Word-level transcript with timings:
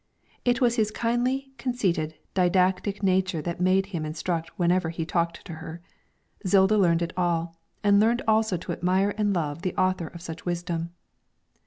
It 0.43 0.59
was 0.59 0.77
his 0.77 0.89
kindly, 0.89 1.51
conceited, 1.59 2.15
didactic 2.33 3.03
nature 3.03 3.39
that 3.43 3.61
made 3.61 3.85
him 3.93 4.03
instruct 4.03 4.49
whenever 4.57 4.89
he 4.89 5.05
talked 5.05 5.45
to 5.45 5.53
her. 5.61 5.79
Zilda 6.43 6.75
learned 6.75 7.03
it 7.03 7.13
all, 7.15 7.55
and 7.83 7.99
learned 7.99 8.23
also 8.27 8.57
to 8.57 8.71
admire 8.71 9.13
and 9.15 9.31
love 9.31 9.61
the 9.61 9.75
author 9.75 10.07
of 10.07 10.23
such 10.23 10.43
wisdom. 10.43 10.89